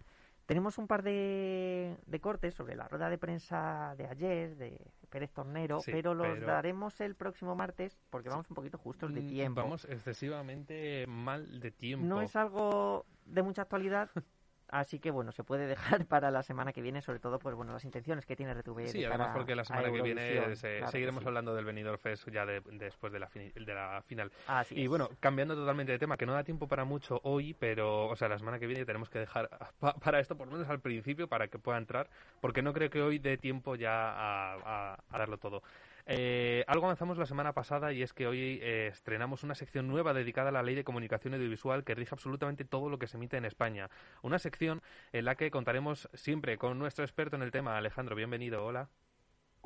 [0.46, 4.80] Tenemos un par de, de, cortes sobre la rueda de prensa de ayer, de
[5.16, 9.26] Pérez Tornero, pero los daremos el próximo martes porque vamos un poquito justos de Mm,
[9.28, 9.62] tiempo.
[9.62, 12.04] Vamos excesivamente mal de tiempo.
[12.06, 14.10] No es algo de mucha actualidad,
[14.68, 15.76] así que bueno, se puede dejar
[16.06, 18.86] para la semana que viene, sobre todo, pues bueno, las intenciones que tiene RTV.
[18.88, 21.28] Sí, de además porque la semana que viene se- Claro que seguiremos sí.
[21.28, 24.30] hablando del Benidorm Fest ya de- después de la, fini- de la final.
[24.46, 24.88] Así y es.
[24.88, 28.28] bueno, cambiando totalmente de tema, que no da tiempo para mucho hoy, pero, o sea,
[28.28, 29.48] la semana que viene tenemos que dejar
[29.78, 32.08] pa- para esto, por lo menos al principio, para que pueda entrar,
[32.40, 35.62] porque no creo que hoy dé tiempo ya a, a- a darlo todo.
[36.08, 40.14] Eh, algo avanzamos la semana pasada y es que hoy eh, estrenamos una sección nueva
[40.14, 43.36] dedicada a la ley de comunicación audiovisual que rige absolutamente todo lo que se emite
[43.36, 43.90] en España.
[44.22, 48.14] Una sección en la que contaremos siempre con nuestro experto en el tema, Alejandro.
[48.14, 48.88] Bienvenido, hola.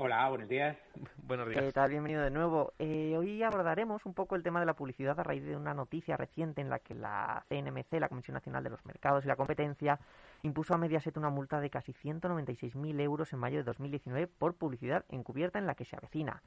[0.03, 0.79] Hola, buenos días.
[1.27, 1.63] Buenos días.
[1.63, 1.91] ¿Qué tal?
[1.91, 2.73] Bienvenido de nuevo.
[2.79, 6.17] Eh, hoy abordaremos un poco el tema de la publicidad a raíz de una noticia
[6.17, 10.01] reciente en la que la CNMC, la Comisión Nacional de los Mercados y la Competencia,
[10.41, 15.05] impuso a Mediaset una multa de casi 196.000 euros en mayo de 2019 por publicidad
[15.11, 16.43] encubierta en la que se avecina.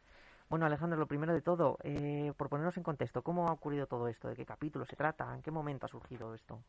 [0.50, 4.08] Bueno, Alejandro, lo primero de todo, eh, por ponernos en contexto, ¿cómo ha ocurrido todo
[4.08, 4.30] esto?
[4.30, 5.32] ¿De qué capítulo se trata?
[5.32, 6.60] ¿En qué momento ha surgido esto?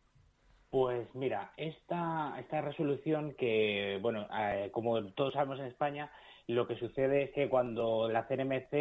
[0.74, 6.10] Pues mira, esta, esta resolución que, bueno, eh, como todos sabemos en España,
[6.48, 8.72] lo que sucede es que cuando la CNMC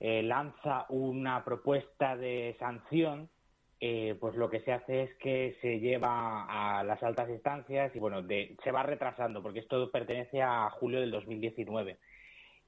[0.00, 3.28] eh, lanza una propuesta de sanción,
[3.78, 7.98] eh, pues lo que se hace es que se lleva a las altas instancias y
[7.98, 11.98] bueno, de- se va retrasando porque esto pertenece a julio del 2019.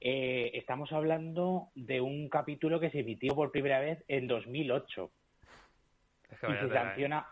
[0.01, 5.09] Eh, estamos hablando de un capítulo que se emitió por primera vez en 2008
[6.29, 7.25] Es que y se sanciona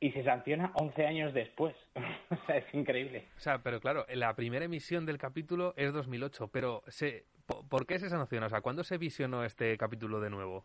[0.00, 1.74] y se sanciona 11 años después.
[2.30, 3.24] o sea, es increíble.
[3.36, 7.86] O sea, pero claro, la primera emisión del capítulo es 2008, pero se, po- ¿por
[7.86, 8.46] qué se sanciona?
[8.46, 10.64] O sea, ¿cuándo se visionó este capítulo de nuevo?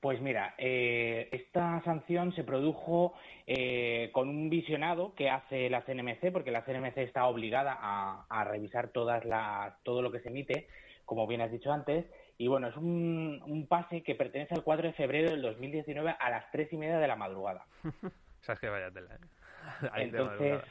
[0.00, 3.14] Pues mira, eh, esta sanción se produjo
[3.48, 8.44] eh, con un visionado que hace la CNMC, porque la CNMC está obligada a, a
[8.44, 10.68] revisar todas las, todo lo que se emite,
[11.04, 12.06] como bien has dicho antes.
[12.40, 16.30] Y bueno, es un, un pase que pertenece al 4 de febrero del 2019 a
[16.30, 17.66] las 3 y media de la madrugada.
[18.40, 19.18] O sea, es que vaya tela, ¿eh?
[19.92, 20.62] Ahí Entonces,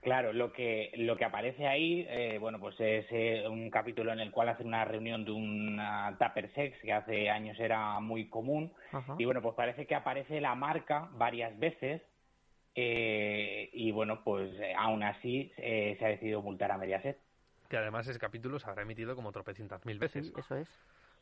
[0.00, 4.20] claro, lo que lo que aparece ahí, eh, bueno, pues es eh, un capítulo en
[4.20, 5.80] el cual hacen una reunión de un
[6.18, 9.16] tupper sex que hace años era muy común Ajá.
[9.18, 12.02] y bueno, pues parece que aparece la marca varias veces
[12.74, 17.18] eh, y bueno, pues eh, aún así eh, se ha decidido multar a Mediaset.
[17.68, 20.26] Que además ese capítulo se habrá emitido como tropecientas mil veces.
[20.26, 20.68] Sí, eso es.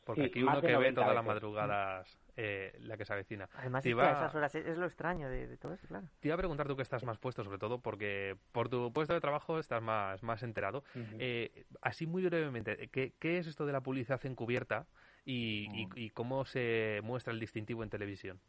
[0.03, 3.47] Porque Sí, aquí uno que ve 90 todas las madrugadas eh, la que se avecina.
[3.53, 5.87] Además, te, es que a iba, esas horas es, lo extraño de, de todo esto,
[5.87, 6.07] claro.
[6.19, 9.13] te iba a preguntar tú que estás más puesto, sobre todo porque por tu puesto
[9.13, 10.83] de trabajo estás más, más enterado.
[11.19, 14.87] Eh, así muy brevemente, ¿qué, qué es esto de la publicidad encubierta
[15.23, 18.39] y, y- y cómo se muestra el distintivo en televisión?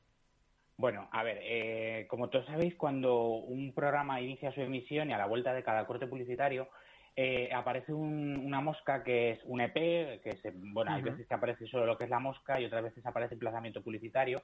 [0.78, 5.18] Bueno, a ver, eh, como todos sabéis, cuando un programa inicia su emisión y a
[5.18, 6.68] la vuelta de cada corte publicitario
[7.16, 11.34] eh, aparece un- una mosca que es un EP, que se, bueno, hay veces que
[11.34, 14.42] aparece solo lo que es la mosca y otras veces aparece emplazamiento publicitario.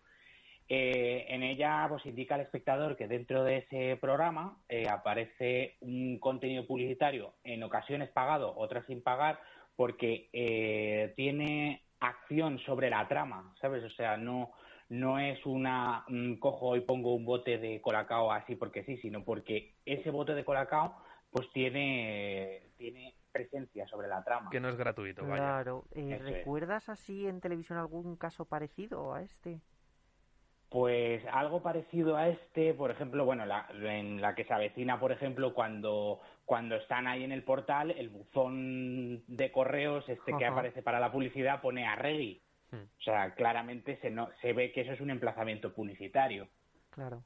[0.71, 6.19] Eh, en ella pues indica al espectador que dentro de ese programa eh, aparece un
[6.19, 9.41] contenido publicitario en ocasiones pagado, otras sin pagar,
[9.77, 13.83] porque eh, tiene acción sobre la trama, ¿sabes?
[13.83, 14.53] O sea, no,
[14.91, 19.25] no es una mm, cojo y pongo un bote de colacao así porque sí, sino
[19.25, 20.95] porque ese bote de colacao
[21.31, 24.51] pues tiene, tiene presencia sobre la trama.
[24.51, 25.37] Que no es gratuito, vaya.
[25.37, 25.85] Claro.
[25.93, 26.19] Eh.
[26.21, 29.61] ¿Recuerdas así en televisión algún caso parecido a este?
[30.71, 35.13] Pues algo parecido a este, por ejemplo, bueno, la, en la que se avecina, por
[35.13, 40.83] ejemplo, cuando, cuando están ahí en el portal, el buzón de correos este que aparece
[40.83, 42.43] para la publicidad pone a Reggae.
[42.71, 42.83] Hmm.
[42.83, 46.49] O sea, claramente se, no, se ve que eso es un emplazamiento publicitario.
[46.91, 47.25] Claro.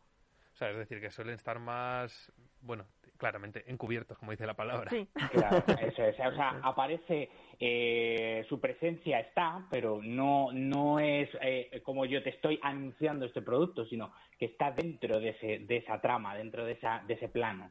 [0.53, 2.87] O sea, es decir, que suelen estar más, bueno,
[3.22, 4.90] claramente encubiertos, como dice la palabra.
[5.30, 6.18] Claro, eso es.
[6.18, 7.30] O sea, aparece,
[7.61, 13.40] eh, su presencia está, pero no, no es eh, como yo te estoy anunciando este
[13.40, 17.28] producto, sino que está dentro de, ese, de esa trama, dentro de, esa, de ese
[17.28, 17.70] plano,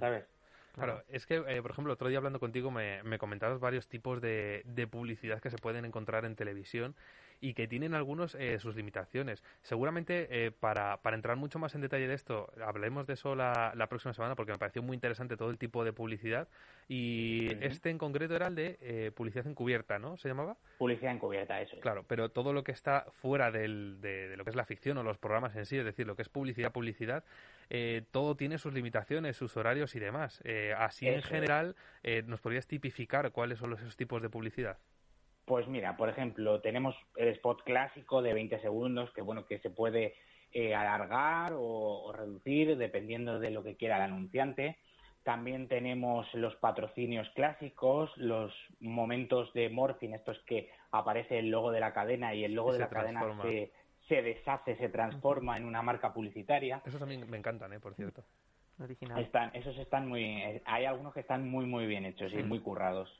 [0.00, 0.24] ¿sabes?
[0.74, 4.20] Claro, es que, eh, por ejemplo, otro día hablando contigo me, me comentabas varios tipos
[4.20, 6.96] de, de publicidad que se pueden encontrar en televisión
[7.40, 9.42] y que tienen algunos eh, sus limitaciones.
[9.62, 13.72] Seguramente eh, para, para entrar mucho más en detalle de esto, hablemos de eso la,
[13.74, 16.48] la próxima semana porque me pareció muy interesante todo el tipo de publicidad
[16.88, 20.16] y este en concreto era el de eh, publicidad encubierta, ¿no?
[20.16, 20.56] ¿Se llamaba?
[20.78, 21.76] Publicidad encubierta, eso.
[21.76, 21.82] es.
[21.82, 24.98] Claro, pero todo lo que está fuera del, de, de lo que es la ficción
[24.98, 27.24] o los programas en sí, es decir, lo que es publicidad, publicidad,
[27.70, 30.40] eh, todo tiene sus limitaciones, sus horarios y demás.
[30.44, 34.28] Eh, así en Eso general, eh, ¿nos podrías tipificar cuáles son los, esos tipos de
[34.28, 34.76] publicidad?
[35.50, 39.68] Pues mira, por ejemplo, tenemos el spot clásico de 20 segundos, que bueno, que se
[39.68, 40.14] puede
[40.52, 44.78] eh, alargar o, o reducir dependiendo de lo que quiera el anunciante.
[45.24, 51.80] También tenemos los patrocinios clásicos, los momentos de morphing, estos que aparece el logo de
[51.80, 53.72] la cadena y el logo de la cadena se,
[54.06, 56.80] se deshace, se transforma en una marca publicitaria.
[56.86, 57.80] Esos también me encantan, ¿eh?
[57.80, 58.22] Por cierto.
[58.78, 59.20] Original.
[59.20, 62.60] Están, esos están muy, eh, hay algunos que están muy muy bien hechos y muy
[62.60, 63.10] currados.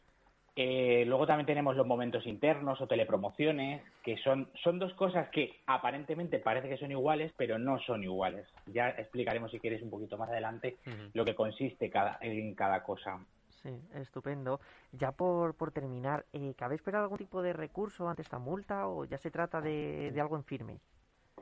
[0.57, 5.61] Eh, luego también tenemos los momentos internos o telepromociones, que son, son dos cosas que
[5.67, 8.47] aparentemente parece que son iguales, pero no son iguales.
[8.67, 10.77] Ya explicaremos si quieres un poquito más adelante
[11.15, 13.25] lo que consiste cada, en cada cosa.
[13.63, 14.61] Sí, estupendo.
[14.93, 19.05] Ya por, por terminar, eh, ¿cabe esperar algún tipo de recurso ante esta multa o
[19.05, 20.79] ya se trata de, de algo en firme?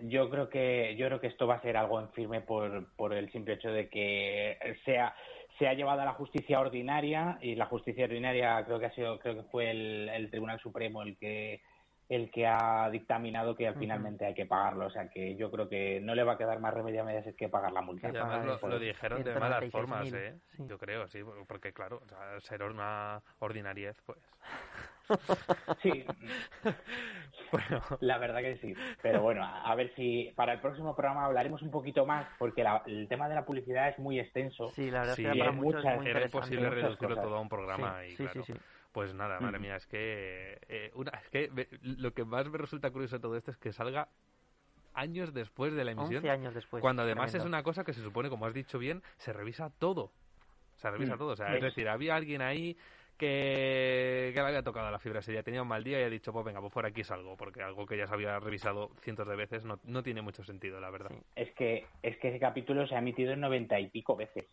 [0.01, 3.14] Yo creo que yo creo que esto va a ser algo en firme por, por
[3.14, 5.14] el simple hecho de que sea
[5.58, 9.18] se ha llevado a la justicia ordinaria y la justicia ordinaria creo que ha sido
[9.18, 11.61] creo que fue el, el Tribunal Supremo el que
[12.08, 16.00] el que ha dictaminado que finalmente hay que pagarlo, o sea que yo creo que
[16.00, 18.08] no le va a quedar más remedio a medias que pagar la multa.
[18.08, 20.40] Y además lo, lo dijeron de malas 196.000, formas, ¿eh?
[20.56, 20.62] sí.
[20.66, 24.18] Yo creo, sí, porque claro, o sea, ser una ordinariez, pues...
[25.83, 26.05] Sí.
[27.53, 27.83] bueno.
[28.01, 28.75] La verdad que sí.
[29.03, 32.83] Pero bueno, a ver si para el próximo programa hablaremos un poquito más, porque la-
[32.87, 34.71] el tema de la publicidad es muy extenso.
[34.71, 36.75] Sí, la verdad Sí, es que para hay muchos es muchas- muy era imposible muchas
[36.83, 38.59] reducirlo todo a un programa Sí, y sí, claro, sí, sí.
[38.92, 42.59] pues nada, madre mía, es que, eh, una, es que me- lo que más me
[42.59, 44.09] resulta curioso de todo esto es que salga
[44.94, 46.81] años después de la emisión, 11 años después.
[46.83, 47.44] cuando además tremendo.
[47.44, 50.11] es una cosa que se supone, como has dicho bien, se revisa todo,
[50.77, 52.77] se revisa Mm, todo, o sea, es- decir, había alguien ahí
[53.18, 56.11] que, que le había tocado la fibra, se ya tenía un mal día y ha
[56.11, 59.28] dicho, pues venga, pues por aquí salgo, porque algo que ya se había revisado cientos
[59.28, 61.11] de veces no, no tiene mucho sentido, la verdad.
[61.37, 64.46] Es que es que ese capítulo se ha emitido en noventa y pico veces.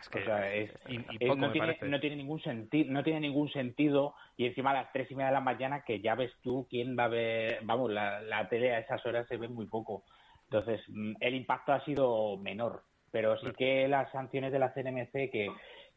[0.00, 2.90] Es que O sea, es- y, y poco no, me tiene, no tiene ningún sentido
[2.92, 6.00] no tiene ningún sentido y encima a las tres y media de la mañana que
[6.00, 9.36] ya ves tú quién va a ver vamos la, la tele a esas horas se
[9.36, 10.04] ve muy poco.
[10.44, 12.84] Entonces mm, el impacto ha sido menor.
[13.10, 15.50] Pero sí que las sanciones de la CNMC que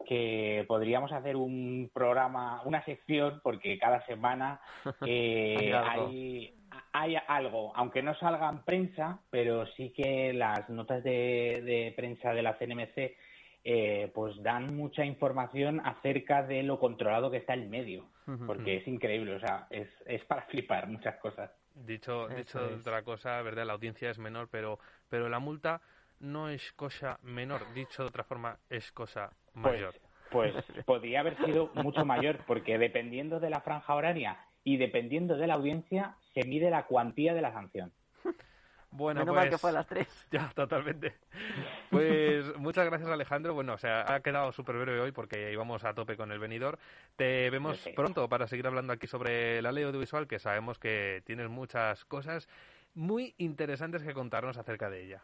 [0.08, 4.60] que podríamos hacer un programa una sección porque cada semana
[5.06, 6.08] eh, Hay algo.
[6.08, 6.56] hay
[6.92, 12.34] hay algo, aunque no salga en prensa, pero sí que las notas de, de prensa
[12.34, 13.16] de la CNMC
[13.64, 18.10] eh, pues dan mucha información acerca de lo controlado que está el medio,
[18.46, 21.52] porque es increíble, o sea, es, es para flipar muchas cosas.
[21.74, 22.80] Dicho, dicho es.
[22.82, 23.66] otra cosa, ¿verdad?
[23.66, 24.80] La audiencia es menor, pero,
[25.10, 25.82] pero la multa
[26.20, 27.62] no es cosa menor.
[27.74, 29.96] Dicho de otra forma, es cosa mayor.
[30.32, 35.38] Pues, pues podría haber sido mucho mayor, porque dependiendo de la franja horaria y dependiendo
[35.38, 37.92] de la audiencia, se mide la cuantía de la sanción.
[38.96, 39.44] Bueno, Menos pues...
[39.44, 40.08] mal que fue a las 3.
[40.32, 41.16] Ya, totalmente.
[41.90, 43.54] Pues muchas gracias Alejandro.
[43.54, 46.80] Bueno, o sea, ha quedado súper breve hoy porque íbamos a tope con el venidor.
[47.16, 51.50] Te vemos pronto para seguir hablando aquí sobre la ley audiovisual, que sabemos que tienes
[51.50, 52.48] muchas cosas
[52.94, 55.22] muy interesantes que contarnos acerca de ella.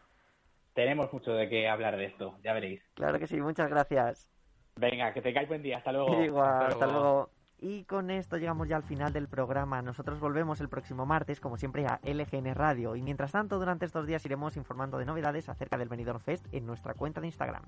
[0.73, 2.81] Tenemos mucho de qué hablar de esto, ya veréis.
[2.95, 4.29] Claro que sí, muchas gracias.
[4.77, 6.21] Venga, que tengáis buen día, hasta luego.
[6.23, 7.29] Igual, Hasta hasta, luego.
[7.63, 9.83] Y con esto llegamos ya al final del programa.
[9.83, 12.95] Nosotros volvemos el próximo martes, como siempre, a LGN Radio.
[12.95, 16.65] Y mientras tanto, durante estos días iremos informando de novedades acerca del Benidorm Fest en
[16.65, 17.61] nuestra cuenta de Instagram,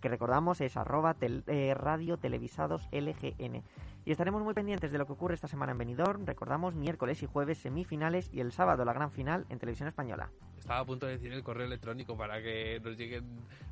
[0.00, 3.62] que recordamos es arroba tel- eh, radio televisados LGN.
[4.06, 6.24] Y estaremos muy pendientes de lo que ocurre esta semana en Benidorm.
[6.26, 10.30] Recordamos miércoles y jueves semifinales y el sábado la gran final en televisión española.
[10.58, 13.24] Estaba a punto de decir el correo electrónico para que nos lleguen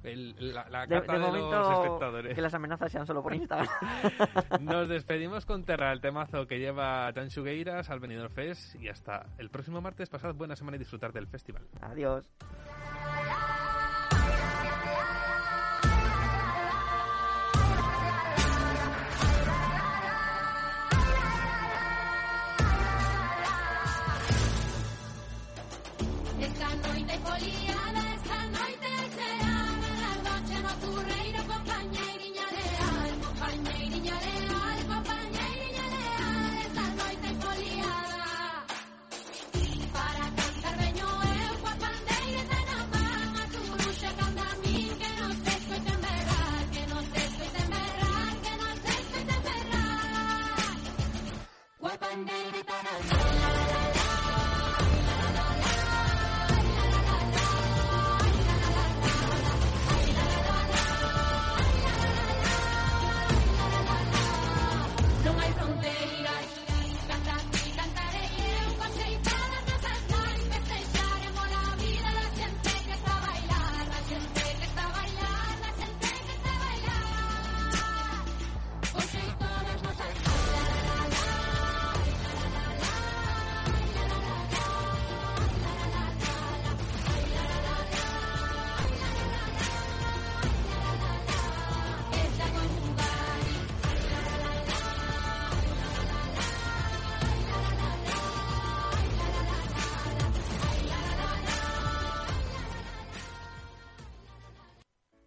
[0.03, 2.35] el- la, carta de de, los momento, espectadores.
[2.35, 3.69] que las amenazas sean solo por Instagram.
[4.61, 9.27] Nos despedimos con Terra, el temazo que lleva Tan Sugueiras al Benidorm Fest y hasta
[9.39, 10.09] el próximo martes.
[10.09, 11.67] Pasad buena semana y disfrutar del festival.
[11.81, 12.25] Adiós.